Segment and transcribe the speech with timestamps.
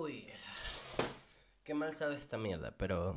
[0.00, 0.24] Uy,
[1.64, 3.16] qué mal sabe esta mierda, pero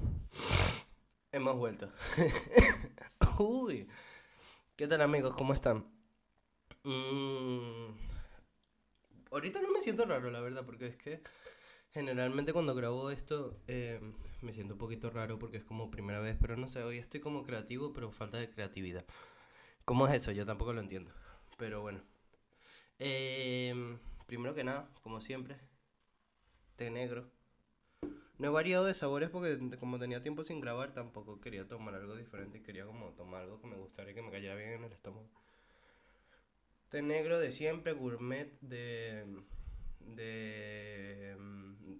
[1.31, 1.92] hemos vuelto.
[3.38, 3.88] Uy,
[4.75, 5.36] ¿qué tal amigos?
[5.36, 5.86] ¿Cómo están?
[6.83, 7.91] Mm,
[9.29, 11.21] ahorita no me siento raro, la verdad, porque es que
[11.94, 14.02] generalmente cuando grabo esto eh,
[14.41, 17.20] me siento un poquito raro porque es como primera vez, pero no sé, hoy estoy
[17.20, 19.05] como creativo, pero falta de creatividad.
[19.86, 20.32] ¿Cómo es eso?
[20.32, 21.11] Yo tampoco lo entiendo,
[21.57, 22.02] pero bueno.
[22.98, 25.57] Eh, primero que nada, como siempre,
[26.81, 27.30] té negro.
[28.40, 32.16] No he variado de sabores porque como tenía tiempo sin grabar tampoco quería tomar algo
[32.16, 34.84] diferente y quería como tomar algo que me gustara y que me cayera bien en
[34.85, 35.30] el estómago.
[36.90, 39.44] Té negro de siempre, gourmet de...
[39.99, 41.35] de...
[41.38, 41.99] mm,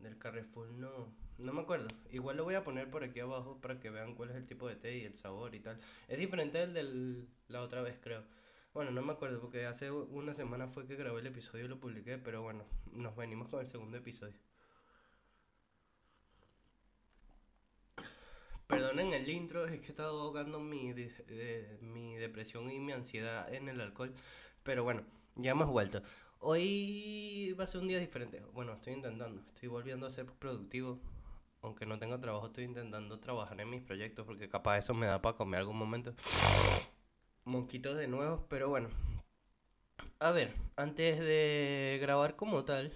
[0.00, 1.88] del Carrefour, no, no me acuerdo.
[2.10, 4.68] Igual lo voy a poner por aquí abajo para que vean cuál es el tipo
[4.68, 5.80] de té y el sabor y tal.
[6.06, 8.24] Es diferente del de la otra vez, creo.
[8.76, 11.80] Bueno, no me acuerdo porque hace una semana fue que grabé el episodio y lo
[11.80, 12.62] publiqué, pero bueno,
[12.92, 14.36] nos venimos con el segundo episodio.
[18.66, 20.92] Perdonen el intro, es que he estado ahogando mi,
[21.80, 24.12] mi depresión y mi ansiedad en el alcohol,
[24.62, 25.04] pero bueno,
[25.36, 26.02] ya hemos vuelto.
[26.40, 28.42] Hoy va a ser un día diferente.
[28.52, 31.00] Bueno, estoy intentando, estoy volviendo a ser productivo.
[31.62, 35.22] Aunque no tenga trabajo, estoy intentando trabajar en mis proyectos porque capaz eso me da
[35.22, 36.14] para comer algún momento.
[37.46, 38.90] Mosquitos de nuevo, pero bueno.
[40.18, 42.92] A ver, antes de grabar como tal,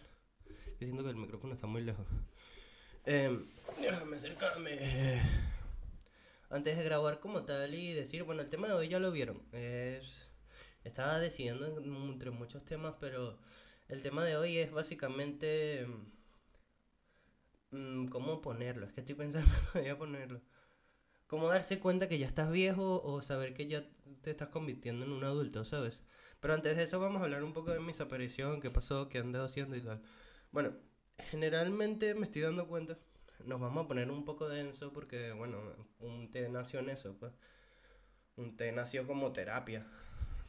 [0.78, 2.06] que siento que el micrófono está muy lejos.
[3.06, 3.46] Em,
[3.80, 5.22] déjame acercarme.
[6.50, 9.42] Antes de grabar como tal y decir, bueno, el tema de hoy ya lo vieron.
[9.52, 10.28] Es,
[10.84, 13.38] estaba decidiendo en- entre muchos temas, pero
[13.88, 15.86] el tema de hoy es básicamente
[17.70, 18.86] mm, cómo ponerlo.
[18.86, 20.40] Es que estoy pensando todavía ponerlo.
[21.30, 23.84] Cómo darse cuenta que ya estás viejo o saber que ya
[24.20, 26.02] te estás convirtiendo en un adulto, ¿sabes?
[26.40, 29.18] Pero antes de eso vamos a hablar un poco de mi desaparición, qué pasó, qué
[29.18, 30.02] ando haciendo y tal.
[30.50, 30.72] Bueno,
[31.30, 32.98] generalmente me estoy dando cuenta,
[33.44, 35.60] nos vamos a poner un poco denso porque, bueno,
[36.00, 37.32] un té nació en eso, pues.
[38.34, 39.86] Un té nació como terapia.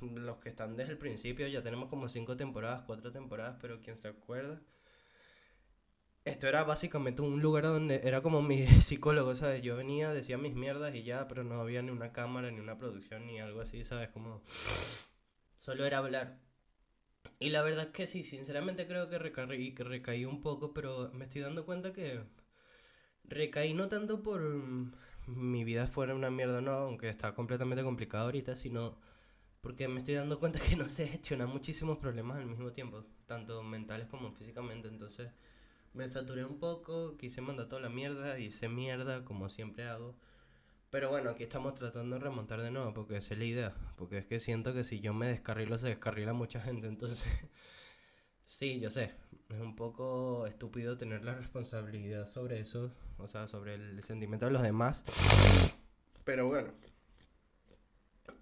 [0.01, 3.99] Los que están desde el principio ya tenemos como cinco temporadas, cuatro temporadas, pero quien
[3.99, 4.59] se acuerda.
[6.23, 9.61] Esto era básicamente un lugar donde era como mi psicólogo, ¿sabes?
[9.63, 12.77] Yo venía, decía mis mierdas y ya, pero no había ni una cámara, ni una
[12.77, 14.09] producción, ni algo así, ¿sabes?
[14.09, 14.43] Como
[15.55, 16.39] solo era hablar.
[17.39, 21.11] Y la verdad es que sí, sinceramente creo que recaí, que recaí un poco, pero
[21.13, 22.21] me estoy dando cuenta que
[23.23, 24.41] recaí no tanto por
[25.27, 28.99] mi vida fuera una mierda, no, aunque está completamente complicado ahorita, sino
[29.61, 33.63] porque me estoy dando cuenta que no sé gestionar muchísimos problemas al mismo tiempo, tanto
[33.63, 35.31] mentales como físicamente, entonces
[35.93, 40.15] me saturé un poco, quise mandar toda la mierda, hice mierda como siempre hago.
[40.89, 43.75] Pero bueno, aquí estamos tratando de remontar de nuevo porque esa es la idea.
[43.97, 46.87] Porque es que siento que si yo me descarrilo, se descarrila mucha gente.
[46.87, 47.23] Entonces,
[48.45, 49.13] sí, yo sé.
[49.49, 52.91] Es un poco estúpido tener la responsabilidad sobre eso.
[53.17, 55.03] O sea, sobre el sentimiento de los demás.
[56.25, 56.73] Pero bueno.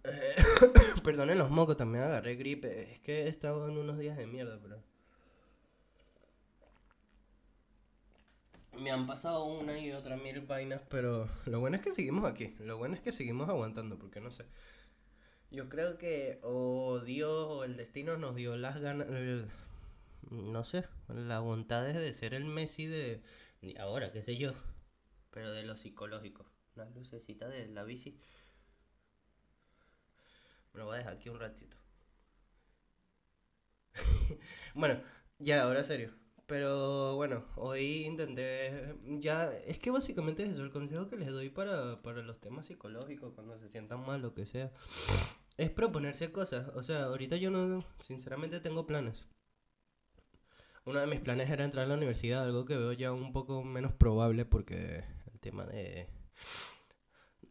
[1.03, 2.91] Perdonen los mocos, también agarré gripe.
[2.93, 4.88] Es que he estado en unos días de mierda, pero...
[8.79, 12.55] Me han pasado una y otra mil vainas, pero lo bueno es que seguimos aquí.
[12.59, 14.45] Lo bueno es que seguimos aguantando, porque no sé.
[15.51, 19.07] Yo creo que o Dios o el destino nos dio las ganas,
[20.29, 23.21] no sé, la voluntad de ser el Messi de,
[23.61, 24.53] de ahora, qué sé yo,
[25.31, 26.45] pero de lo psicológico.
[26.75, 28.17] Una lucecita de la bici.
[30.73, 31.77] Me lo voy a dejar aquí un ratito.
[34.73, 35.01] Bueno,
[35.39, 36.13] ya, ahora serio.
[36.49, 41.49] Pero bueno, hoy intenté, ya, es que básicamente es eso, el consejo que les doy
[41.49, 44.71] para, para los temas psicológicos, cuando se sientan mal, lo que sea,
[45.57, 46.69] es proponerse cosas.
[46.75, 49.27] O sea, ahorita yo no, sinceramente tengo planes.
[50.85, 53.63] Uno de mis planes era entrar a la universidad, algo que veo ya un poco
[53.63, 56.07] menos probable porque el tema de,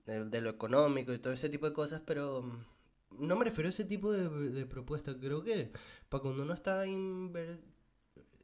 [0.06, 3.68] de, de lo económico y todo ese tipo de cosas, pero mm, no me refiero
[3.68, 5.16] a ese tipo de, de propuestas.
[5.20, 5.70] Creo que
[6.08, 7.60] para cuando uno está inver-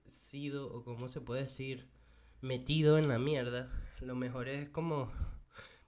[0.08, 1.88] sido o como se puede decir
[2.40, 3.70] metido en la mierda
[4.00, 5.10] lo mejor es como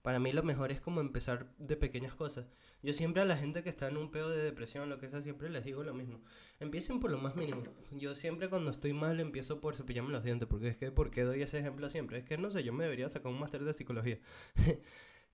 [0.02, 2.46] para mí lo mejor es como empezar de pequeñas cosas
[2.82, 5.22] yo siempre a la gente que está en un pedo de depresión lo que sea
[5.22, 6.20] siempre les digo lo mismo
[6.60, 10.48] empiecen por lo más mínimo yo siempre cuando estoy mal empiezo por cepillarme los dientes
[10.48, 12.18] porque es que ¿por qué doy ese ejemplo siempre?
[12.18, 14.18] es que no sé yo me debería sacar un máster de psicología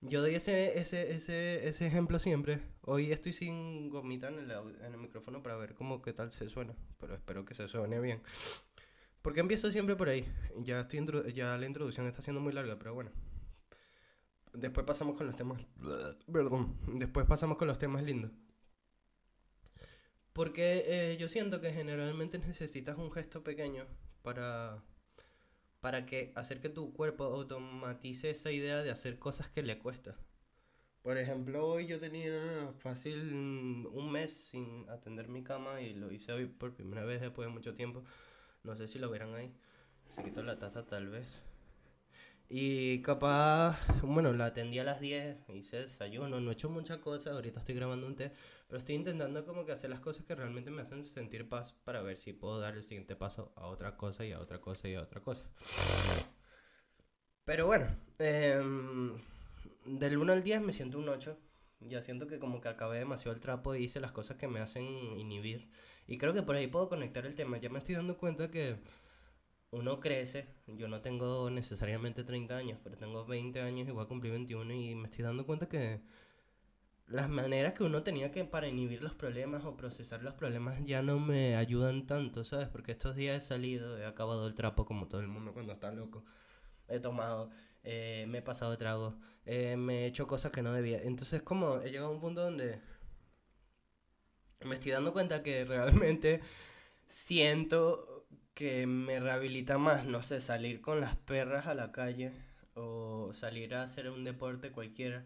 [0.05, 2.59] Yo doy ese, ese, ese, ese ejemplo siempre.
[2.81, 6.49] Hoy estoy sin gomitar en el, en el micrófono para ver cómo qué tal se
[6.49, 6.75] suena.
[6.99, 8.21] Pero espero que se suene bien.
[9.23, 10.31] Porque empiezo siempre por ahí.
[10.57, 13.09] Ya, estoy introdu- ya la introducción está siendo muy larga, pero bueno.
[14.53, 15.59] Después pasamos con los temas.
[16.31, 16.77] Perdón.
[16.99, 18.31] Después pasamos con los temas lindos.
[20.33, 23.85] Porque eh, yo siento que generalmente necesitas un gesto pequeño
[24.23, 24.83] para,
[25.79, 30.15] para que hacer que tu cuerpo automatice esa idea de hacer cosas que le cuesta.
[31.01, 33.19] Por ejemplo, hoy yo tenía fácil
[33.91, 37.53] un mes sin atender mi cama y lo hice hoy por primera vez después de
[37.53, 38.03] mucho tiempo.
[38.63, 39.51] No sé si lo verán ahí.
[40.15, 41.27] Se quitó la taza tal vez.
[42.49, 47.33] Y capaz, bueno, la atendí a las 10, hice desayuno, no he hecho muchas cosas,
[47.33, 48.31] ahorita estoy grabando un té,
[48.67, 52.01] pero estoy intentando como que hacer las cosas que realmente me hacen sentir paz para
[52.01, 54.95] ver si puedo dar el siguiente paso a otra cosa y a otra cosa y
[54.95, 55.43] a otra cosa.
[57.45, 57.87] Pero bueno,
[58.19, 59.17] em,
[59.85, 61.37] del 1 al 10 me siento un 8.
[61.87, 64.59] Ya siento que como que acabé demasiado el trapo y hice las cosas que me
[64.59, 64.85] hacen
[65.17, 65.69] inhibir.
[66.07, 67.57] Y creo que por ahí puedo conectar el tema.
[67.57, 68.77] Ya me estoy dando cuenta que
[69.71, 70.47] uno crece.
[70.67, 74.73] Yo no tengo necesariamente 30 años, pero tengo 20 años y voy a cumplir 21
[74.73, 76.01] y me estoy dando cuenta que
[77.07, 81.01] las maneras que uno tenía que para inhibir los problemas o procesar los problemas ya
[81.01, 82.69] no me ayudan tanto, ¿sabes?
[82.69, 85.91] Porque estos días he salido, he acabado el trapo como todo el mundo cuando está
[85.91, 86.23] loco.
[86.87, 87.49] He tomado,
[87.83, 89.15] eh, me he pasado trago,
[89.45, 91.01] eh, me he hecho cosas que no debía.
[91.01, 92.79] Entonces como he llegado a un punto donde
[94.65, 96.41] me estoy dando cuenta que realmente
[97.07, 102.31] siento que me rehabilita más, no sé, salir con las perras a la calle
[102.75, 105.25] o salir a hacer un deporte cualquiera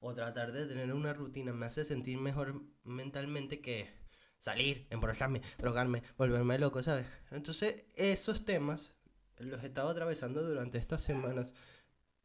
[0.00, 3.92] o tratar de tener una rutina me hace sentir mejor mentalmente que
[4.38, 7.06] salir, emborracharme, drogarme, volverme loco, ¿sabes?
[7.30, 8.94] Entonces esos temas
[9.38, 11.52] los he estado atravesando durante estas semanas.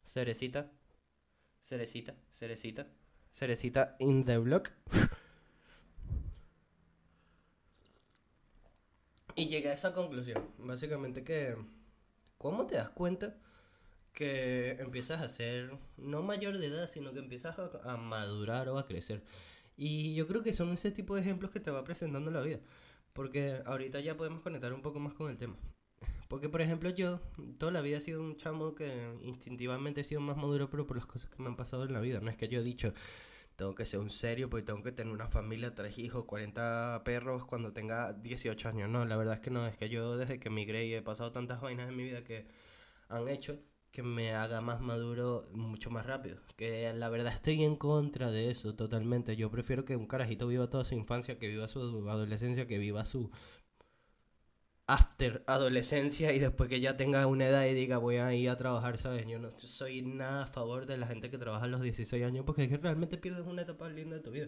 [0.05, 0.71] Cerecita,
[1.61, 2.87] cerecita, cerecita,
[3.33, 4.71] cerecita in the block.
[9.35, 11.57] Y llegué a esa conclusión, básicamente que,
[12.37, 13.35] ¿cómo te das cuenta
[14.13, 18.87] que empiezas a ser no mayor de edad, sino que empiezas a, madurar o a
[18.87, 19.23] crecer?
[19.75, 22.59] Y yo creo que son ese tipo de ejemplos que te va presentando la vida,
[23.11, 25.57] porque ahorita ya podemos conectar un poco más con el tema.
[26.27, 27.19] Porque, por ejemplo, yo
[27.59, 30.97] toda la vida he sido un chamo que instintivamente he sido más maduro, pero por
[30.97, 32.19] las cosas que me han pasado en la vida.
[32.19, 32.93] No es que yo he dicho,
[33.55, 37.45] tengo que ser un serio porque tengo que tener una familia, tres hijos, 40 perros
[37.45, 38.89] cuando tenga 18 años.
[38.89, 41.31] No, la verdad es que no, es que yo desde que migré y he pasado
[41.31, 42.47] tantas vainas en mi vida que
[43.09, 43.59] han hecho
[43.95, 46.37] que me haga más maduro mucho más rápido.
[46.57, 49.37] Que la verdad estoy en contra de eso totalmente.
[49.37, 51.79] Yo prefiero que un carajito viva toda su infancia, que viva su
[52.09, 53.31] adolescencia, que viva su
[54.87, 58.57] after adolescencia y después que ya tenga una edad y diga voy a ir a
[58.57, 59.25] trabajar, ¿sabes?
[59.27, 62.45] Yo no soy nada a favor de la gente que trabaja a los 16 años
[62.45, 64.47] porque es que realmente pierdes una etapa linda de tu vida.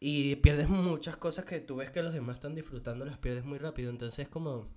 [0.00, 3.58] Y pierdes muchas cosas que tú ves que los demás están disfrutando, las pierdes muy
[3.58, 3.90] rápido.
[3.90, 4.68] Entonces como...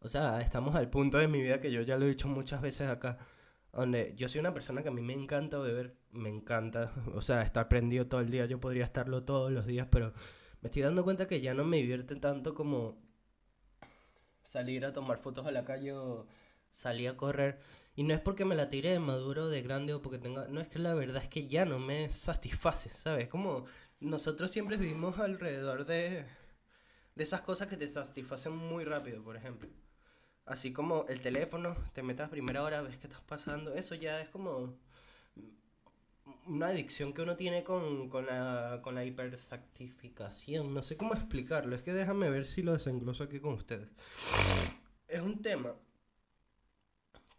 [0.00, 2.62] O sea, estamos al punto de mi vida que yo ya lo he dicho muchas
[2.62, 3.18] veces acá.
[3.72, 7.42] Donde yo soy una persona que a mí me encanta beber, me encanta, o sea,
[7.42, 10.12] estar prendido todo el día, yo podría estarlo todos los días, pero
[10.62, 13.07] me estoy dando cuenta que ya no me divierte tanto como
[14.48, 16.26] salir a tomar fotos a la calle o
[16.72, 17.60] salir a correr.
[17.94, 20.46] Y no es porque me la tire de maduro, de grande o porque tenga...
[20.48, 23.28] No es que la verdad es que ya no me satisface, ¿sabes?
[23.28, 23.66] Como
[24.00, 26.24] nosotros siempre vivimos alrededor de,
[27.14, 29.68] de esas cosas que te satisfacen muy rápido, por ejemplo.
[30.46, 33.74] Así como el teléfono, te metes a primera hora, ves que estás pasando.
[33.74, 34.78] Eso ya es como
[36.46, 40.72] una adicción que uno tiene con, con, la, con la hipersactificación.
[40.74, 41.74] No sé cómo explicarlo.
[41.76, 43.88] Es que déjame ver si lo desengloso aquí con ustedes.
[45.06, 45.74] Es un tema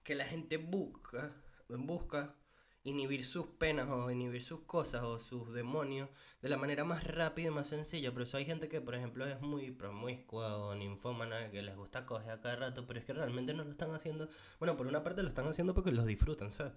[0.04, 1.34] que la gente busca,
[1.68, 2.36] busca
[2.84, 6.10] inhibir sus penas o inhibir sus cosas o sus demonios
[6.42, 8.12] de la manera más rápida y más sencilla.
[8.12, 12.06] Pero eso hay gente que, por ejemplo, es muy promiscua o ninfómana, que les gusta
[12.06, 14.30] coger a cada rato, pero es que realmente no lo están haciendo.
[14.60, 16.74] Bueno, por una parte lo están haciendo porque los disfrutan, ¿sabes?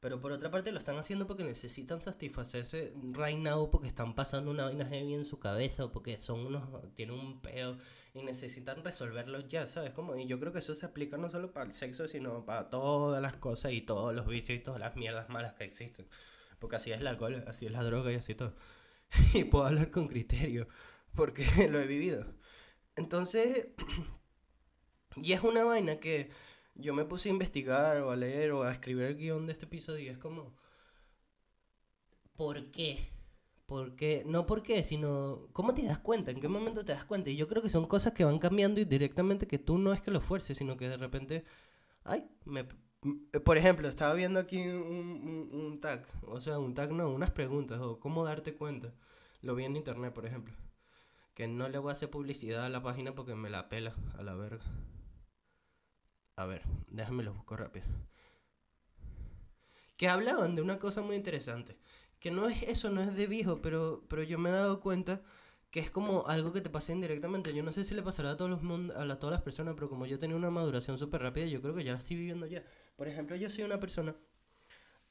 [0.00, 4.50] Pero por otra parte lo están haciendo porque necesitan satisfacerse right now porque están pasando
[4.50, 7.76] una vaina heavy en su cabeza o porque son unos, tienen un peo
[8.14, 9.92] y necesitan resolverlo ya, ¿sabes?
[9.92, 12.70] Como, y yo creo que eso se aplica no solo para el sexo, sino para
[12.70, 16.08] todas las cosas y todos los vicios y todas las mierdas malas que existen.
[16.58, 18.54] Porque así es el alcohol, así es la droga y así todo.
[19.34, 20.66] y puedo hablar con criterio
[21.14, 22.26] porque lo he vivido.
[22.96, 23.68] Entonces,
[25.16, 26.30] y es una vaina que
[26.80, 29.66] yo me puse a investigar o a leer o a escribir el guion de este
[29.66, 30.54] episodio y es como,
[32.36, 33.12] ¿por qué?
[33.66, 34.24] ¿Por qué?
[34.26, 36.30] No por qué, sino ¿cómo te das cuenta?
[36.32, 37.30] ¿En qué momento te das cuenta?
[37.30, 40.00] Y yo creo que son cosas que van cambiando y directamente que tú no es
[40.00, 41.44] que lo fuerces, sino que de repente,
[42.04, 42.66] ay, me...
[43.44, 47.30] Por ejemplo, estaba viendo aquí un, un, un tag, o sea, un tag no, unas
[47.30, 48.92] preguntas, o cómo darte cuenta.
[49.42, 50.54] Lo vi en internet, por ejemplo.
[51.34, 54.22] Que no le voy a hacer publicidad a la página porque me la pela a
[54.22, 54.64] la verga.
[56.40, 57.84] A ver, déjame lo busco rápido.
[59.98, 61.76] Que hablaban de una cosa muy interesante.
[62.18, 65.20] Que no es eso, no es de viejo, pero, pero yo me he dado cuenta
[65.70, 67.52] que es como algo que te pasa indirectamente.
[67.52, 70.06] Yo no sé si le pasará a, todos los a todas las personas, pero como
[70.06, 72.64] yo tenía una maduración súper rápida, yo creo que ya la estoy viviendo ya.
[72.96, 74.16] Por ejemplo, yo soy una persona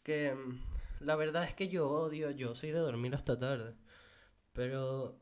[0.02, 3.76] que mm, la verdad es que yo odio, yo soy de dormir hasta tarde.
[4.54, 5.22] Pero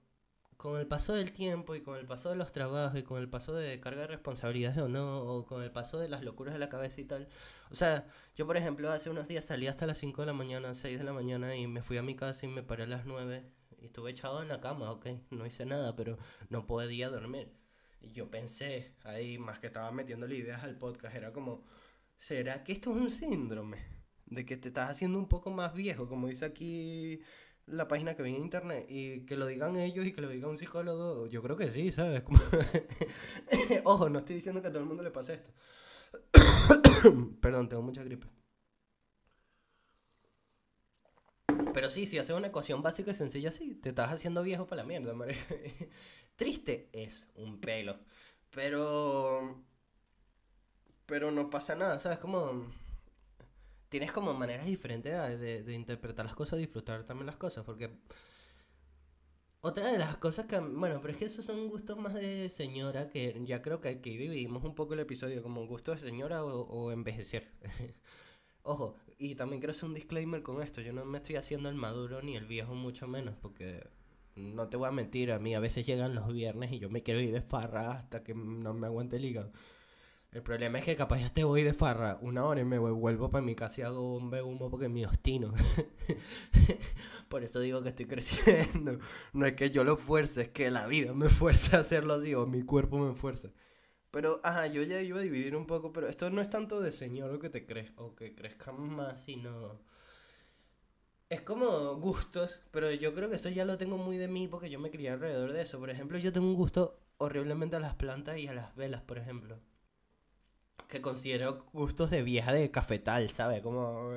[0.58, 3.30] con el paso del tiempo y con el paso de los trabajos y con el
[3.30, 6.60] paso de carga de responsabilidades o no, o con el paso de las locuras de
[6.60, 7.30] la cabeza y tal.
[7.72, 10.74] O sea, yo por ejemplo hace unos días salí hasta las 5 de la mañana,
[10.74, 13.06] 6 de la mañana y me fui a mi casa y me paré a las
[13.06, 13.44] 9
[13.80, 16.18] y estuve echado en la cama, ok, no hice nada, pero
[16.50, 17.54] no podía dormir.
[18.02, 21.66] Y yo pensé, ahí más que estaba metiéndole ideas al podcast, era como,
[22.18, 23.78] ¿será que esto es un síndrome?
[24.26, 27.22] De que te estás haciendo un poco más viejo, como dice aquí
[27.67, 30.47] la página que vi en internet y que lo digan ellos y que lo diga
[30.47, 32.24] un psicólogo, yo creo que sí, ¿sabes?
[33.83, 35.51] Ojo, no estoy diciendo que a todo el mundo le pase esto.
[37.41, 38.27] Perdón, tengo mucha gripe.
[41.74, 44.81] Pero sí, si haces una ecuación básica y sencilla así, te estás haciendo viejo para
[44.81, 45.38] la mierda, madre.
[46.36, 48.00] Triste es un pelo.
[48.51, 49.63] Pero...
[51.05, 52.17] Pero no pasa nada, ¿sabes?
[52.17, 52.65] Como
[53.89, 57.91] tienes como maneras diferentes de, de, interpretar las cosas, disfrutar también las cosas, porque
[59.62, 63.10] otra de las cosas que, bueno, pero es que esos son gustos más de señora,
[63.10, 66.91] que ya creo que aquí dividimos un poco el episodio como gusto de señora o,
[66.91, 67.51] envejecer.
[68.63, 71.75] Ojo, y también quiero hacer un disclaimer con esto, yo no me estoy haciendo el
[71.75, 73.88] maduro ni el viejo mucho menos, porque
[74.36, 77.03] no te voy a mentir, a mí a veces llegan los viernes y yo me
[77.03, 79.51] quiero ir de farra hasta que no me aguante el hígado.
[80.31, 83.29] El problema es que capaz ya te voy de farra una hora y me vuelvo
[83.29, 85.53] para mi casa y hago un humo porque me ostino.
[87.29, 89.00] Por eso digo que estoy creciendo.
[89.34, 92.34] No es que yo lo fuerce, es que la vida me fuerza a hacerlo así
[92.36, 93.50] o mi cuerpo me fuerza.
[94.12, 96.91] Pero, ajá, yo ya iba a dividir un poco, pero esto no es tanto de
[96.91, 99.79] señor lo que te crees o que crezca más, sino...
[101.29, 104.69] Es como gustos, pero yo creo que eso ya lo tengo muy de mí porque
[104.69, 105.79] yo me crié alrededor de eso.
[105.79, 109.17] Por ejemplo, yo tengo un gusto horriblemente a las plantas y a las velas, por
[109.17, 109.60] ejemplo
[110.88, 113.62] que considero gustos de vieja de cafetal, ¿sabes?
[113.62, 114.12] Como...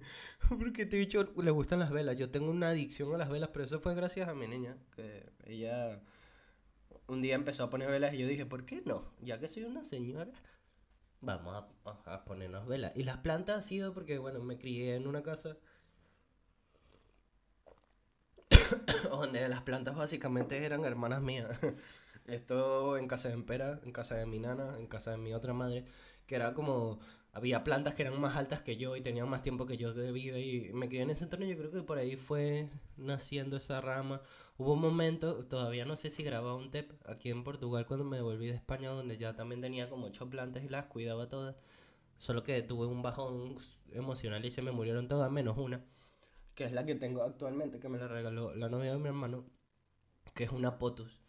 [0.48, 2.16] Porque te he dicho, le gustan las velas.
[2.16, 5.30] Yo tengo una adicción a las velas, pero eso fue gracias a mi niña, que
[5.44, 6.00] ella
[7.06, 9.12] un día empezó a poner velas y yo dije, ¿por qué no?
[9.20, 10.32] Ya que soy una señora,
[11.20, 12.92] vamos a, a ponernos velas.
[12.96, 15.58] Y las plantas ha sido porque, bueno, me crié en una casa
[19.10, 21.50] donde las plantas básicamente eran hermanas mías.
[22.26, 25.52] Esto en casa de Empera, en casa de mi nana, en casa de mi otra
[25.52, 25.84] madre
[26.26, 27.00] que era como
[27.34, 30.12] había plantas que eran más altas que yo y tenían más tiempo que yo de
[30.12, 33.80] vida y me crié en ese entorno yo creo que por ahí fue naciendo esa
[33.80, 34.22] rama.
[34.56, 38.20] Hubo un momento todavía no sé si grababa un TEP aquí en Portugal cuando me
[38.20, 41.56] volví de España donde ya también tenía como ocho plantas y las cuidaba todas
[42.18, 43.56] solo que tuve un bajón
[43.92, 45.84] emocional y se me murieron todas menos una
[46.54, 49.44] que es la que tengo actualmente que me la regaló la novia de mi hermano
[50.34, 51.23] que es una potus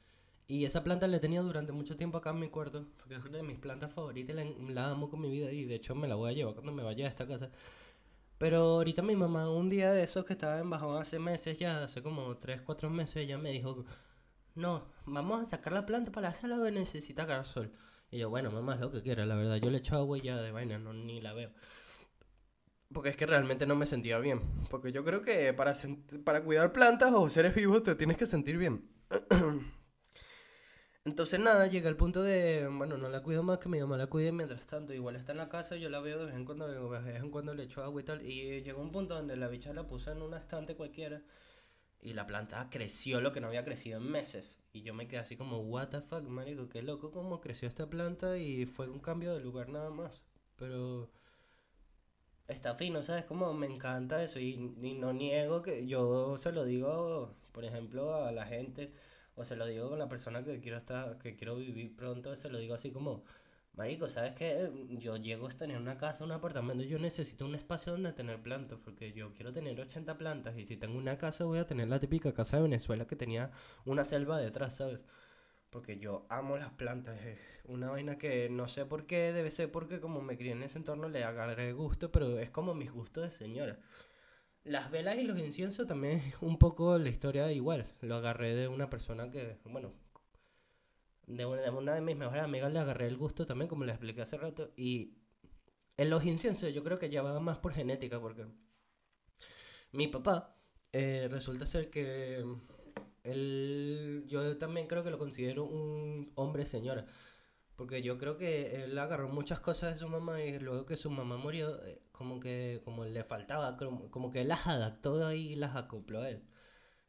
[0.48, 3.26] y esa planta la he tenido durante mucho tiempo acá en mi cuarto, porque es
[3.26, 6.08] una de mis plantas favoritas y la, amo con mi vida y de hecho me
[6.08, 7.50] la voy a llevar cuando me vaya a esta casa.
[8.38, 11.84] Pero ahorita mi mamá, un día de esos que estaba en bajón hace meses, ya
[11.84, 13.86] hace como 3, 4 meses, ella me dijo,
[14.54, 17.72] no, vamos a sacar la planta para la sala que necesita sol.
[18.12, 20.22] Y yo, bueno, mamá, es lo que quiera, la verdad, yo le echo agua y
[20.22, 21.52] ya de vaina, no, ni la veo.
[22.94, 24.42] Porque es que realmente no me sentía bien.
[24.70, 25.76] Porque yo creo que para,
[26.24, 28.88] para cuidar plantas o seres vivos te tienes que sentir bien.
[31.06, 34.08] Entonces nada, llega el punto de, bueno, no la cuido más que mi mamá la
[34.08, 34.92] cuide mientras tanto.
[34.92, 37.30] Igual está en la casa, yo la veo de vez en cuando, de vez en
[37.30, 38.24] cuando le echo agua y tal.
[38.24, 41.22] Y llegó un punto donde la bicha la puse en una estante cualquiera.
[42.02, 44.52] Y la planta creció lo que no había crecido en meses.
[44.74, 47.88] Y yo me quedé así como, what the fuck, marico, qué loco cómo creció esta
[47.90, 50.24] planta y fue un cambio de lugar nada más.
[50.56, 51.12] Pero
[52.48, 53.26] está fino, ¿sabes?
[53.26, 58.16] Como me encanta eso y, y no niego que yo se lo digo, por ejemplo,
[58.16, 58.92] a la gente
[59.36, 62.50] o se lo digo con la persona que quiero estar, que quiero vivir pronto, se
[62.50, 63.24] lo digo así como,
[63.74, 64.72] marico, ¿sabes qué?
[65.00, 68.80] Yo llego a tener una casa, un apartamento, yo necesito un espacio donde tener plantas,
[68.84, 72.00] porque yo quiero tener 80 plantas y si tengo una casa voy a tener la
[72.00, 73.52] típica casa de Venezuela que tenía
[73.86, 75.00] una selva detrás, ¿sabes?
[75.70, 79.72] Porque yo amo las plantas, es una vaina que no sé por qué, debe ser
[79.72, 83.24] porque como me crié en ese entorno le agarré gusto, pero es como mis gustos
[83.26, 83.78] de señora.
[84.66, 87.88] Las velas y los inciensos también es un poco la historia igual.
[88.02, 89.94] Lo agarré de una persona que, bueno,
[91.28, 94.38] de una, de mis mejores amigas le agarré el gusto también, como le expliqué hace
[94.38, 94.72] rato.
[94.76, 95.14] Y
[95.98, 98.48] en los inciensos yo creo que ya va más por genética, porque
[99.92, 100.58] mi papá
[100.92, 102.44] eh, resulta ser que
[103.22, 107.06] él, yo también creo que lo considero un hombre señora.
[107.76, 111.10] Porque yo creo que él agarró muchas cosas de su mamá y luego que su
[111.10, 116.22] mamá murió, eh, como que como le faltaba, como, que las adaptó y las acopló
[116.22, 116.44] a él.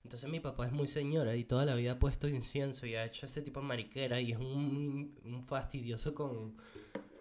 [0.05, 3.05] Entonces mi papá es muy señora y toda la vida ha puesto incienso y ha
[3.05, 6.57] hecho ese tipo de mariquera y es un, un fastidioso con,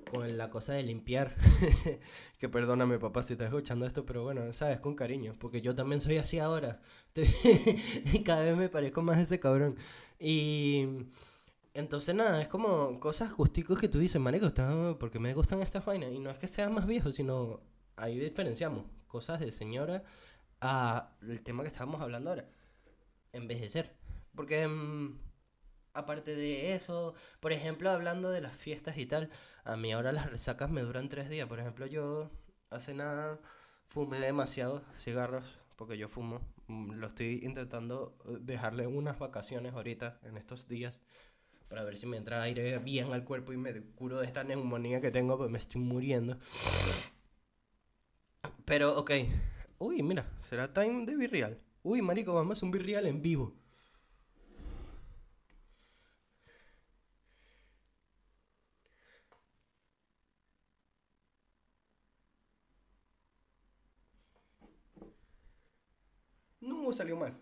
[0.10, 1.36] con la cosa de limpiar.
[2.40, 6.02] que perdóname papá si estás escuchando esto, pero bueno, sabes, con cariño, porque yo también
[6.02, 6.82] soy así ahora.
[7.16, 9.76] y cada vez me parezco más a ese cabrón.
[10.20, 10.88] Y
[11.76, 14.52] entonces nada, es como cosas justicos que tú dices, marico,
[14.98, 16.12] porque me gustan estas vainas.
[16.14, 17.62] Y no es que sean más viejos, sino
[17.98, 20.04] ahí diferenciamos cosas de señora
[20.62, 22.48] a el tema que estábamos hablando ahora
[23.34, 23.94] envejecer.
[24.36, 25.20] Porque mm,
[25.94, 29.30] aparte de eso, por ejemplo, hablando de las fiestas y tal,
[29.66, 31.48] a mí ahora las resacas me duran tres días.
[31.48, 32.32] Por ejemplo, yo
[32.70, 33.40] hace nada
[33.86, 36.42] fumé demasiados cigarros porque yo fumo.
[36.68, 41.00] Mm, lo estoy intentando eh, dejarle unas vacaciones ahorita, en estos días,
[41.70, 45.02] para ver si me entra aire bien al cuerpo y me curo de esta neumonía
[45.02, 46.38] que tengo, pues me estoy muriendo.
[48.66, 49.12] Pero, ok.
[49.80, 51.60] Uy, mira, será time de virreal.
[51.84, 53.54] Uy, marico, vamos a hacer un virreal en vivo.
[66.62, 67.34] No salió mal,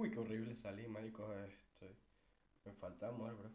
[0.00, 1.30] Uy, qué horrible salí, marico.
[1.34, 1.94] Estoy...
[2.64, 3.50] Me falta amor, bro.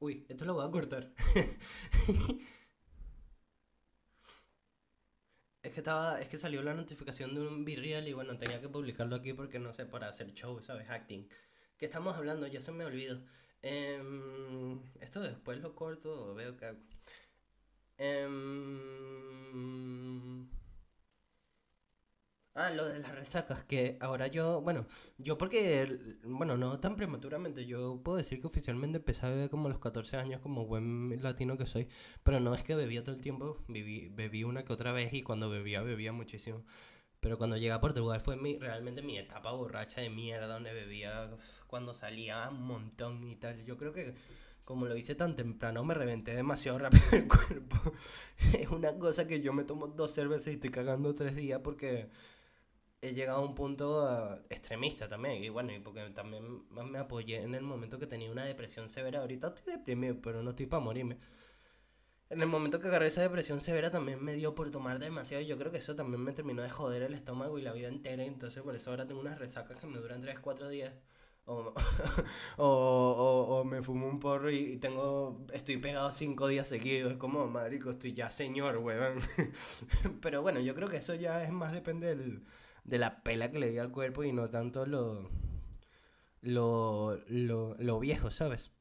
[0.00, 1.12] Uy, esto lo voy a cortar.
[5.62, 8.68] Es que estaba, es que salió la notificación de un virreal y bueno, tenía que
[8.68, 10.88] publicarlo aquí porque no sé, para hacer show, ¿sabes?
[10.90, 11.28] Acting.
[11.76, 12.46] ¿Qué estamos hablando?
[12.48, 13.20] Ya se me olvidó.
[13.62, 16.74] Em, esto después lo corto veo que.
[17.98, 18.78] Em,
[22.54, 24.86] Ah, lo de las resacas, que ahora yo, bueno,
[25.16, 29.66] yo porque, bueno, no tan prematuramente, yo puedo decir que oficialmente empecé a beber como
[29.68, 31.86] a los 14 años como buen latino que soy,
[32.24, 35.22] pero no es que bebía todo el tiempo, bebí, bebí una que otra vez y
[35.22, 36.64] cuando bebía, bebía muchísimo.
[37.20, 41.30] Pero cuando llegué a Portugal fue mi, realmente mi etapa borracha de mierda, donde bebía
[41.68, 43.64] cuando salía un montón y tal.
[43.64, 44.14] Yo creo que
[44.64, 47.94] como lo hice tan temprano, me reventé demasiado rápido el cuerpo.
[48.52, 52.10] es una cosa que yo me tomo dos cervezas y estoy cagando tres días porque
[53.00, 55.42] he llegado a un punto ah, extremista también.
[55.42, 59.20] Y bueno, y porque también me apoyé en el momento que tenía una depresión severa.
[59.20, 61.18] Ahorita estoy deprimido, pero no estoy para morirme.
[62.30, 65.42] En el momento que agarré esa depresión severa también me dio por tomar demasiado.
[65.42, 68.22] Yo creo que eso también me terminó de joder el estómago y la vida entera.
[68.24, 70.92] Entonces por eso ahora tengo unas resacas que me duran 3, 4 días.
[72.58, 77.12] O, o, o, me fumo un porro y, tengo estoy pegado 5 días seguidos.
[77.12, 79.20] Es como, marico, estoy ya señor, weón.
[80.22, 82.16] Pero bueno, yo creo que eso ya es más depende
[82.84, 85.30] de la pela que le di al cuerpo y no tanto lo,
[86.42, 88.72] lo, lo, lo viejo, ¿sabes?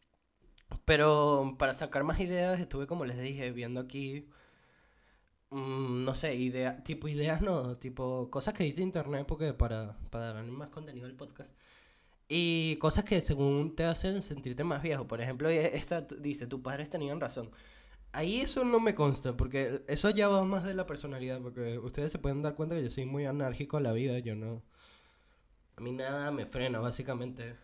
[0.86, 4.28] Pero para sacar más ideas estuve, como les dije, viendo aquí,
[5.50, 10.34] mm, no sé, idea, tipo ideas, no, tipo cosas que dice internet porque para, para
[10.34, 11.52] dar más contenido al podcast.
[12.30, 15.08] Y cosas que según te hacen sentirte más viejo.
[15.08, 17.52] Por ejemplo, esta dice, tus padres tenían razón.
[18.12, 22.12] Ahí eso no me consta, porque eso ya va más de la personalidad, porque ustedes
[22.12, 24.64] se pueden dar cuenta que yo soy muy anárquico a la vida, yo no...
[25.76, 27.56] A mí nada me frena, básicamente.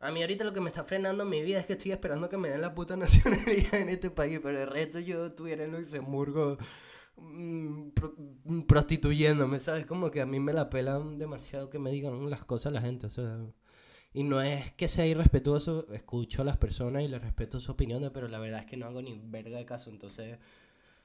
[0.00, 2.28] A mí ahorita lo que me está frenando en mi vida es que estoy esperando
[2.28, 5.72] que me den la puta nacionalidad en este país, pero el resto yo estuviera en
[5.72, 6.58] Luxemburgo
[7.16, 7.90] mm,
[8.44, 9.86] mm, prostituyéndome, ¿sabes?
[9.86, 13.06] Como que a mí me la pelan demasiado que me digan las cosas la gente,
[13.06, 13.38] o sea...
[14.12, 18.10] Y no es que sea irrespetuoso, escucho a las personas y les respeto sus opiniones,
[18.12, 19.90] pero la verdad es que no hago ni verga de caso.
[19.90, 20.38] Entonces,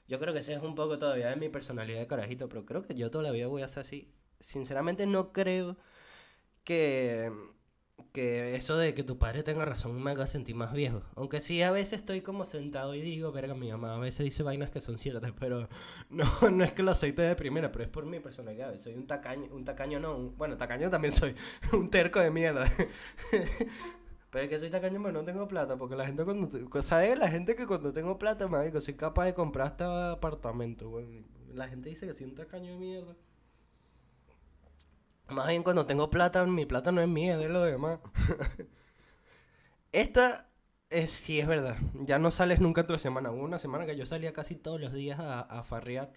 [0.08, 2.84] yo creo que ese es un poco todavía de mi personalidad de carajito, pero creo
[2.84, 4.14] que yo toda la vida voy a ser así.
[4.40, 5.78] Sinceramente no creo
[6.64, 7.32] que
[8.14, 11.02] que eso de que tu padre tenga razón me haga sentir más viejo.
[11.16, 14.44] Aunque sí, a veces estoy como sentado y digo, verga, mi mamá a veces dice
[14.44, 15.68] vainas que son ciertas, pero
[16.10, 18.78] no, no es que lo aceite de primera, pero es por mi personalidad.
[18.78, 21.36] Soy un tacaño, un tacaño no, bueno, tacaño también soy,
[21.74, 22.72] un terco de mierda.
[24.30, 26.50] pero es que soy tacaño, pero no tengo plata, porque la gente cuando,
[26.84, 27.18] ¿sabes?
[27.18, 31.02] La gente que cuando tengo plata, marico, soy capaz de comprar hasta apartamento,
[31.56, 33.16] La gente dice que soy un tacaño de mierda.
[35.34, 38.00] Más bien cuando tengo plata, mi plata no es mía, es de lo demás.
[39.92, 40.50] Esta
[40.90, 41.78] es, sí es verdad.
[41.94, 43.32] Ya no sales nunca otra semana.
[43.32, 46.12] Hubo una semana que yo salía casi todos los días a, a farrear.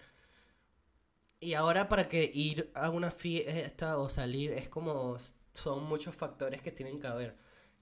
[1.39, 5.17] Y ahora para que ir a una fiesta o salir es como...
[5.53, 7.37] Son muchos factores que tienen que haber.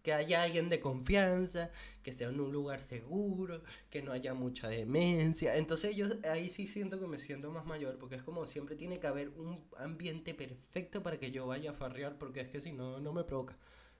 [0.05, 1.71] Que haya alguien de confianza,
[2.03, 5.57] que sea en un lugar seguro, que no haya mucha demencia.
[5.57, 8.99] Entonces yo ahí sí siento que me siento más mayor, porque es como siempre tiene
[8.99, 12.71] que haber un ambiente perfecto para que yo vaya a farrear, porque es que si
[12.71, 13.57] no, no me provoca.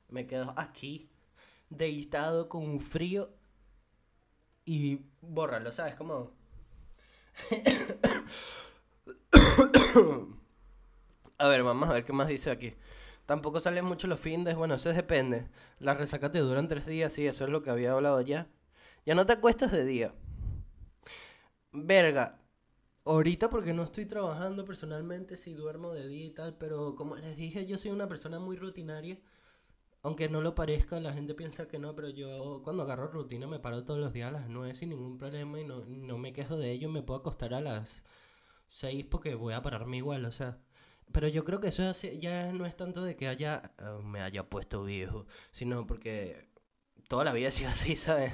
[0.07, 1.09] Me quedo aquí,
[1.71, 3.33] deitado con un frío
[4.63, 5.95] y bórralo, ¿sabes?
[5.95, 6.33] Como...
[11.39, 12.75] a ver, vamos a ver qué más dice aquí.
[13.25, 15.47] Tampoco salen mucho los fines, bueno, eso depende.
[15.79, 18.47] Las resacas te duran tres días, sí, eso es lo que había hablado ya.
[19.05, 20.13] Ya no te acuestas de día.
[21.71, 22.39] Verga,
[23.05, 27.35] ahorita porque no estoy trabajando personalmente, sí duermo de día y tal, pero como les
[27.35, 29.19] dije, yo soy una persona muy rutinaria.
[30.03, 33.59] Aunque no lo parezca, la gente piensa que no, pero yo cuando agarro rutina me
[33.59, 36.57] paro todos los días a las 9 sin ningún problema y no, no me quejo
[36.57, 36.89] de ello.
[36.89, 38.03] Me puedo acostar a las
[38.69, 40.59] 6 porque voy a pararme igual, o sea.
[41.11, 44.49] Pero yo creo que eso ya no es tanto de que haya ah, me haya
[44.49, 46.49] puesto viejo, sino porque
[47.07, 48.33] toda la vida ha sido así, ¿sabes?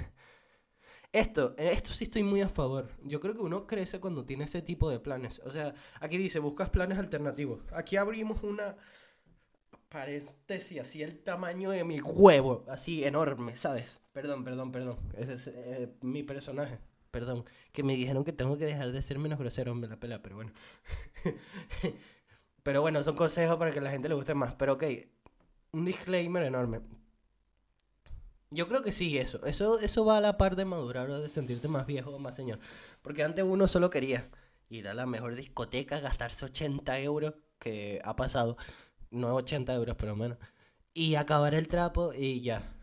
[1.13, 2.89] Esto, esto sí estoy muy a favor.
[3.03, 5.41] Yo creo que uno crece cuando tiene ese tipo de planes.
[5.43, 7.61] O sea, aquí dice, buscas planes alternativos.
[7.73, 8.77] Aquí abrimos una
[9.89, 13.99] paréntesis, así el tamaño de mi huevo, así enorme, ¿sabes?
[14.13, 14.99] Perdón, perdón, perdón.
[15.17, 16.79] Ese es eh, mi personaje.
[17.11, 17.43] Perdón.
[17.73, 20.35] Que me dijeron que tengo que dejar de ser menos grosero, me la pela, pero
[20.37, 20.53] bueno.
[22.63, 24.53] pero bueno, son consejos para que la gente le guste más.
[24.55, 24.83] Pero ok,
[25.73, 26.81] un disclaimer enorme.
[28.49, 29.45] Yo creo que sí, eso.
[29.45, 32.35] Eso, eso va a la par de madurar o de sentirte más viejo o más
[32.35, 32.59] señor.
[33.01, 34.29] Porque antes uno solo quería
[34.69, 38.57] ir a la mejor discoteca, gastarse 80 euros, que ha pasado
[39.11, 40.37] no 80 euros, pero menos.
[40.93, 42.73] Y acabar el trapo y ya.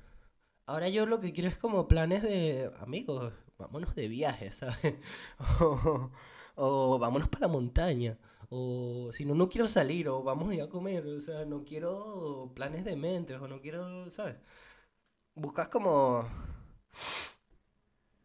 [0.66, 4.96] Ahora yo lo que quiero es como planes de amigos, vámonos de viaje, ¿sabes?
[6.56, 8.18] o, vámonos para la montaña.
[8.50, 11.06] O si no, no quiero salir, o vamos a ir a comer.
[11.06, 14.36] O sea, no quiero planes de mente, o no quiero, ¿sabes?
[15.34, 16.24] Buscas como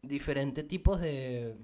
[0.02, 1.56] diferentes tipos de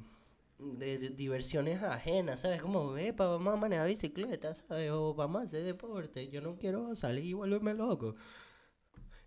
[0.60, 2.62] de, diversiones ajenas, ¿sabes?
[2.62, 4.92] Como, epa, vamos a manejar bicicleta, ¿sabes?
[4.92, 6.30] O vamos a hacer deporte.
[6.30, 8.16] Yo no quiero salir y volverme loco.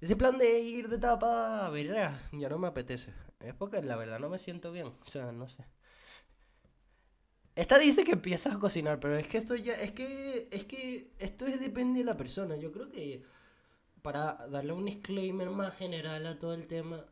[0.00, 3.14] Ese plan de ir de tapa, verá, ya no me apetece.
[3.40, 4.88] Es porque la verdad no me siento bien.
[4.88, 5.64] O sea, no sé.
[7.54, 11.12] Esta dice que empiezas a cocinar, pero es que esto ya, es que, es que
[11.18, 12.56] esto es, depende de la persona.
[12.56, 13.22] Yo creo que
[14.00, 17.04] para darle un disclaimer más general a todo el tema,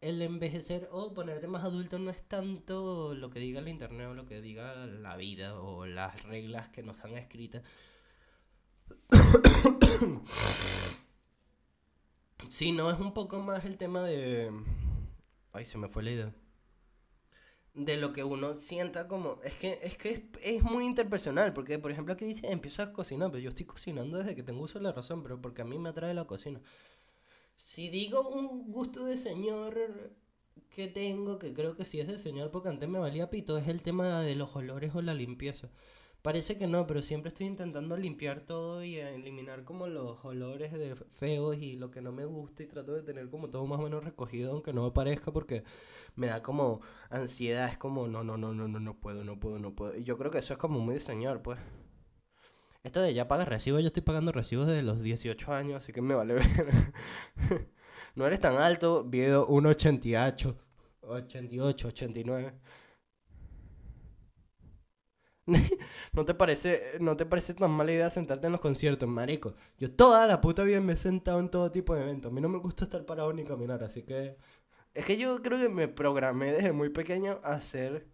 [0.00, 4.14] el envejecer o ponerte más adulto no es tanto lo que diga el internet o
[4.14, 7.62] lo que diga la vida o las reglas que nos han escritas.
[12.72, 14.50] no es un poco más el tema de...
[15.52, 16.34] Ay, se me fue la idea.
[17.78, 19.38] De lo que uno sienta como...
[19.44, 22.92] Es que es, que es, es muy interpersonal, porque por ejemplo aquí dice, empieza a
[22.92, 25.64] cocinar, pero yo estoy cocinando desde que tengo uso de la razón, pero porque a
[25.64, 26.60] mí me atrae la cocina.
[27.56, 30.12] Si digo un gusto de señor
[30.70, 33.68] que tengo, que creo que sí es de señor porque antes me valía pito, es
[33.68, 35.68] el tema de los olores o la limpieza.
[36.28, 40.94] Parece que no, pero siempre estoy intentando limpiar todo y eliminar como los olores de
[40.94, 43.84] feos y lo que no me gusta y trato de tener como todo más o
[43.84, 45.64] menos recogido aunque no me parezca porque
[46.16, 49.58] me da como ansiedad, es como no, no, no, no, no, no puedo, no puedo,
[49.58, 49.96] no puedo.
[49.96, 51.58] Y yo creo que eso es como muy de señor, pues.
[52.82, 56.02] Esto de ya pagas recibo, yo estoy pagando recibos desde los 18 años, así que
[56.02, 56.44] me vale ver.
[58.16, 60.54] no eres tan alto, viedo 1,88,
[61.00, 62.52] 88, 89.
[66.12, 69.54] ¿No te parece no te parece tan mala idea sentarte en los conciertos, marico?
[69.78, 72.30] Yo toda la puta vida me he sentado en todo tipo de eventos.
[72.30, 74.36] A mí no me gusta estar parado ni caminar, así que
[74.94, 78.04] es que yo creo que me programé desde muy pequeño a hacer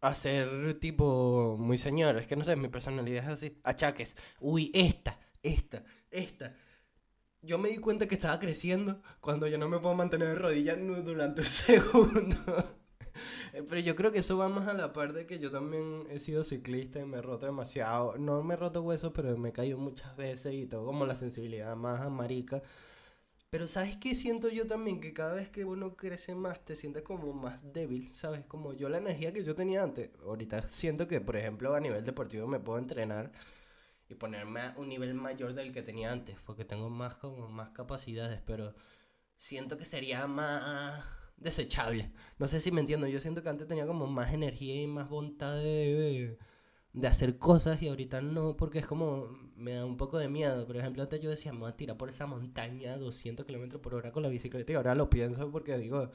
[0.00, 2.16] a ser tipo muy señor.
[2.18, 3.60] Es que no sé, mi personalidad es así.
[3.64, 4.16] Achaques.
[4.40, 6.54] Uy, esta, esta, esta.
[7.42, 10.78] Yo me di cuenta que estaba creciendo cuando yo no me puedo mantener de rodillas
[11.04, 12.77] durante un segundo.
[13.52, 16.18] Pero yo creo que eso va más a la par de que yo también he
[16.18, 18.16] sido ciclista y me he roto demasiado.
[18.18, 21.14] No me he roto huesos, pero me he caído muchas veces y tengo como la
[21.14, 22.62] sensibilidad más marica.
[23.50, 25.00] Pero ¿sabes qué siento yo también?
[25.00, 28.44] Que cada vez que uno crece más te sientes como más débil, ¿sabes?
[28.44, 32.04] Como yo la energía que yo tenía antes, ahorita siento que, por ejemplo, a nivel
[32.04, 33.32] deportivo me puedo entrenar
[34.08, 37.70] y ponerme a un nivel mayor del que tenía antes, porque tengo más como más
[37.70, 38.74] capacidades, pero
[39.38, 41.04] siento que sería más
[41.40, 42.12] desechable.
[42.38, 45.08] No sé si me entiendo, yo siento que antes tenía como más energía y más
[45.08, 46.38] voluntad de
[46.92, 50.66] de hacer cosas y ahorita no, porque es como, me da un poco de miedo.
[50.66, 53.80] Por ejemplo, antes yo decía, me voy a tirar por esa montaña a 200 kilómetros
[53.80, 56.10] por hora con la bicicleta y ahora lo pienso porque digo,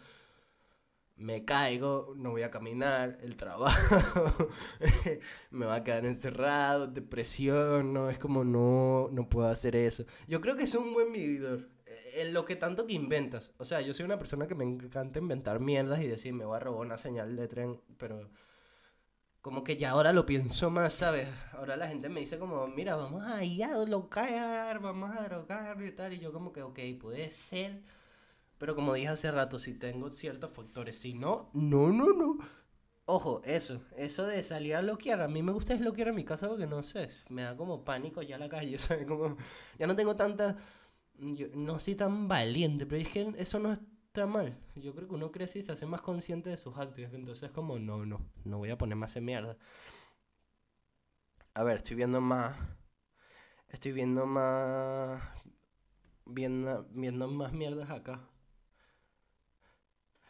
[1.15, 4.49] me caigo, no voy a caminar, el trabajo,
[5.51, 10.05] me va a quedar encerrado, depresión, no, es como no, no puedo hacer eso.
[10.27, 11.69] Yo creo que es un buen vividor,
[12.13, 13.51] en lo que tanto que inventas.
[13.57, 16.57] O sea, yo soy una persona que me encanta inventar mierdas y decir, me voy
[16.57, 18.29] a robar una señal de tren, pero
[19.41, 21.27] como que ya ahora lo pienso más, ¿sabes?
[21.53, 25.81] Ahora la gente me dice como, mira, vamos a ir a locar, vamos a drogar
[25.83, 27.83] y tal, y yo como que, ok, puede ser
[28.63, 32.37] pero como dije hace rato, si tengo ciertos factores, si no, no, no, no.
[33.05, 36.23] Ojo, eso, eso de salir a loquear, a mí me gusta es loquear en mi
[36.23, 39.05] casa porque no sé, me da como pánico ya la calle, ¿sabes?
[39.05, 39.35] Como,
[39.77, 40.55] ya no tengo tanta,
[41.19, 44.57] yo no soy tan valiente, pero es que eso no está mal.
[44.75, 47.79] Yo creo que uno crece y se hace más consciente de sus actos, entonces como,
[47.79, 49.57] no, no, no voy a poner más en mierda.
[51.55, 52.57] A ver, estoy viendo más,
[53.69, 55.21] estoy viendo más,
[56.25, 58.27] viendo, viendo más mierdas acá.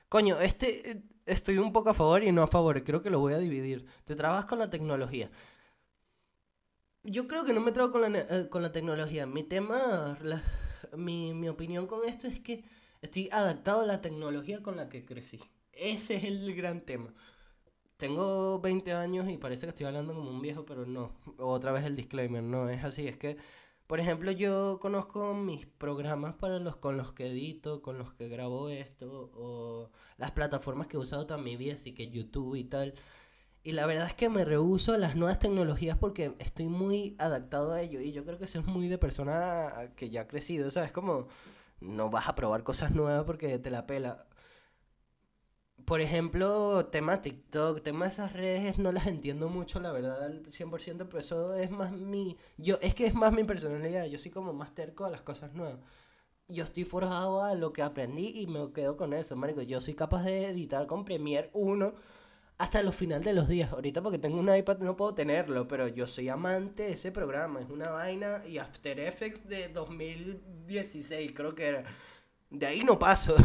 [0.09, 2.83] Coño, este estoy un poco a favor y no a favor.
[2.83, 3.85] Creo que lo voy a dividir.
[4.05, 5.31] Te trabas con la tecnología.
[7.03, 9.25] Yo creo que no me trago con la, eh, con la tecnología.
[9.25, 10.17] Mi tema,
[10.95, 12.63] mi, mi opinión con esto es que
[13.01, 15.39] estoy adaptado a la tecnología con la que crecí.
[15.73, 17.13] Ese es el gran tema.
[17.97, 21.11] Tengo 20 años y parece que estoy hablando como un viejo, pero no.
[21.37, 23.07] Otra vez el disclaimer, no es así.
[23.07, 23.37] Es que
[23.87, 28.29] por ejemplo, yo conozco mis programas para los con los que edito, con los que
[28.29, 32.63] grabo esto, o las plataformas que he usado toda mi vida, así que YouTube y
[32.63, 32.93] tal.
[33.63, 37.71] Y la verdad es que me rehuso a las nuevas tecnologías porque estoy muy adaptado
[37.71, 38.01] a ello.
[38.01, 40.67] Y yo creo que eso es muy de persona que ya ha crecido.
[40.67, 41.27] O sea, es como,
[41.79, 44.27] no vas a probar cosas nuevas porque te la pela
[45.85, 50.43] por ejemplo, tema TikTok, tema de esas redes no las entiendo mucho, la verdad, al
[50.43, 52.37] 100%, pero eso es más mi...
[52.57, 55.53] Yo, es que es más mi personalidad, yo soy como más terco a las cosas
[55.53, 55.79] nuevas.
[56.47, 59.61] Yo estoy forjado a lo que aprendí y me quedo con eso, marico.
[59.61, 61.93] Yo soy capaz de editar con Premiere 1
[62.63, 63.71] hasta los final de los días.
[63.71, 67.59] Ahorita porque tengo un iPad no puedo tenerlo, pero yo soy amante de ese programa.
[67.61, 71.83] Es una vaina y After Effects de 2016, creo que era.
[72.49, 73.35] De ahí no paso.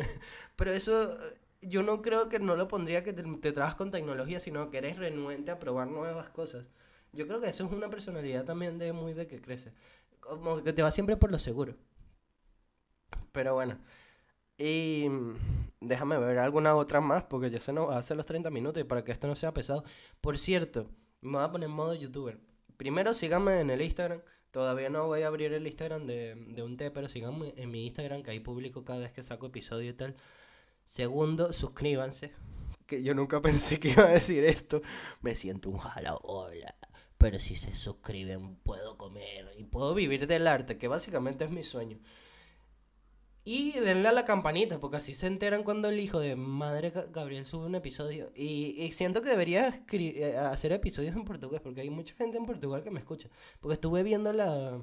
[0.56, 1.16] pero eso
[1.62, 4.78] yo no creo que no lo pondría que te, te trabajas con tecnología, sino que
[4.78, 6.66] eres renuente a probar nuevas cosas.
[7.12, 9.72] Yo creo que eso es una personalidad también de muy de que crece.
[10.20, 11.74] Como que te va siempre por lo seguro.
[13.32, 13.78] Pero bueno.
[14.58, 15.06] Y
[15.80, 19.04] déjame ver alguna otra más, porque ya se nos hace los 30 minutos y para
[19.04, 19.84] que esto no sea pesado.
[20.20, 20.90] Por cierto,
[21.20, 22.38] me voy a poner en modo youtuber.
[22.76, 24.20] Primero síganme en el Instagram.
[24.50, 27.86] Todavía no voy a abrir el Instagram de, de un té, pero síganme en mi
[27.86, 30.16] Instagram, que ahí publico cada vez que saco episodio y tal.
[30.90, 32.32] Segundo, suscríbanse.
[32.86, 34.82] Que yo nunca pensé que iba a decir esto.
[35.20, 35.78] Me siento un
[36.22, 36.74] hola
[37.16, 41.62] Pero si se suscriben, puedo comer y puedo vivir del arte, que básicamente es mi
[41.62, 41.98] sueño.
[43.50, 47.46] Y denle a la campanita, porque así se enteran cuando el hijo de madre Gabriel
[47.46, 48.30] sube un episodio.
[48.34, 52.82] Y, siento que debería eh, hacer episodios en portugués, porque hay mucha gente en Portugal
[52.82, 53.30] que me escucha.
[53.58, 54.78] Porque estuve viendo la,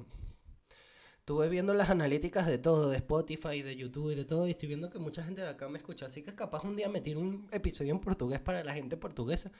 [1.20, 4.66] estuve viendo las analíticas de todo, de Spotify, de YouTube y de todo, y estoy
[4.66, 6.06] viendo que mucha gente de acá me escucha.
[6.06, 8.96] Así que es capaz un día me tiro un episodio en portugués para la gente
[8.96, 9.52] portuguesa.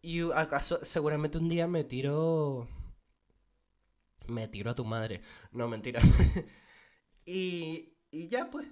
[0.00, 2.66] y acaso seguramente un día me tiro...
[4.26, 5.20] Me tiro a tu madre.
[5.52, 6.00] No, mentira.
[7.28, 8.66] y, y ya pues.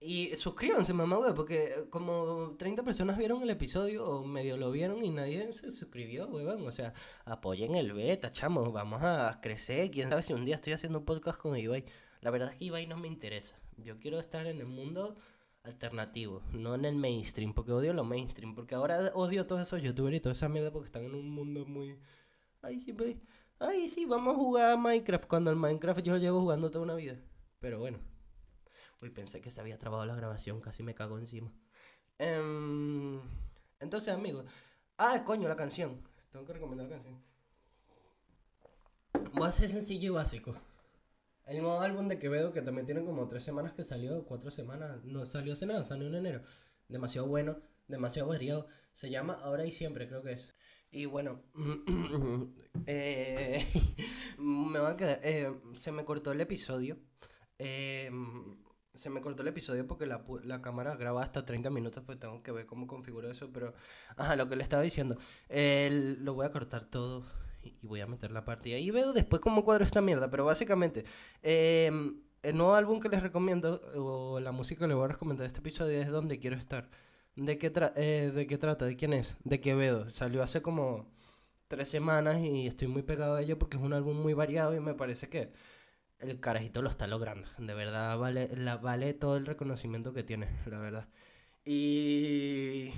[0.00, 5.02] Y suscríbanse, mamá, güey, porque como 30 personas vieron el episodio o medio lo vieron
[5.02, 6.44] y nadie se suscribió, güey.
[6.44, 6.92] O sea,
[7.24, 9.90] apoyen el beta, chamos, vamos a crecer.
[9.90, 11.86] Quién sabe si un día estoy haciendo un podcast con Ibai.
[12.20, 13.56] La verdad es que Ibai no me interesa.
[13.78, 15.16] Yo quiero estar en el mundo
[15.62, 18.54] alternativo, no en el mainstream, porque odio lo mainstream.
[18.54, 21.64] Porque ahora odio todos esos youtubers y toda esa mierda porque están en un mundo
[21.64, 21.98] muy.
[22.60, 23.16] Ay, sí, pues.
[23.58, 25.26] Ay, sí, vamos a jugar a Minecraft.
[25.26, 27.16] Cuando el Minecraft yo lo llevo jugando toda una vida.
[27.64, 27.98] Pero bueno.
[29.00, 31.50] Uy, pensé que se había trabado la grabación, casi me cago encima.
[32.18, 33.18] Em,
[33.80, 34.44] entonces, amigos.
[34.98, 36.06] Ah, coño, la canción.
[36.30, 37.22] Tengo que recomendar la canción.
[39.40, 40.52] Va a ser sencillo y básico.
[41.46, 45.02] El nuevo álbum de Quevedo, que también tiene como tres semanas que salió, cuatro semanas,
[45.02, 46.42] no salió hace nada, salió en enero.
[46.88, 48.66] Demasiado bueno, demasiado variado.
[48.92, 50.54] Se llama Ahora y Siempre, creo que es.
[50.90, 51.40] Y bueno,
[52.86, 53.66] eh,
[54.38, 55.20] me va a quedar.
[55.22, 56.98] Eh, se me cortó el episodio.
[57.58, 58.10] Eh,
[58.94, 62.42] se me cortó el episodio porque la, la, cámara graba hasta 30 minutos, pues tengo
[62.42, 63.74] que ver cómo configuro eso, pero...
[64.16, 65.16] Ajá, lo que le estaba diciendo.
[65.48, 67.24] lo voy a cortar todo
[67.62, 68.68] y voy a meter la parte.
[68.70, 71.04] Y ahí veo después cómo cuadro esta mierda, pero básicamente...
[71.42, 75.44] Em, el nuevo álbum que les recomiendo, o la música que les voy a recomendar
[75.44, 76.90] de este episodio es Donde Quiero Estar.
[77.36, 78.84] ¿De qué, eh, ¿De qué trata?
[78.84, 79.36] ¿De quién es?
[79.44, 80.10] De Quevedo.
[80.10, 81.10] Salió hace como
[81.68, 84.80] tres semanas y estoy muy pegado a ello porque es un álbum muy variado y
[84.80, 85.52] me parece que
[86.30, 87.48] el carajito lo está logrando.
[87.58, 91.08] De verdad, vale, todo el reconocimiento que tiene, la verdad.
[91.64, 92.92] Y,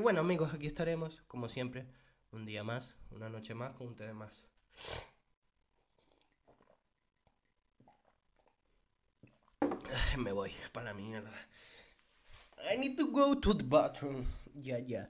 [0.00, 1.86] bueno, amigos, aquí estaremos, como siempre,
[2.32, 4.32] un día más, una noche más, con ustedes más.
[10.18, 11.30] Me voy para la mierda.
[12.72, 14.26] I need to go to the bathroom.
[14.54, 15.08] Ya, ya.